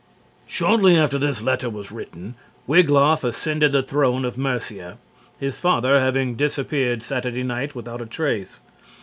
Shortly 0.47 0.97
after 0.97 1.19
this 1.19 1.43
letter 1.43 1.69
was 1.69 1.91
written, 1.91 2.33
Wiglaf 2.67 3.23
ascended 3.23 3.71
the 3.71 3.83
throne 3.83 4.25
of 4.25 4.35
Mercia, 4.35 4.97
his 5.39 5.59
father 5.59 5.99
having 5.99 6.33
disappeared 6.33 7.03
Saturday 7.03 7.43
night 7.43 7.75
without 7.75 8.09
trace. 8.09 8.61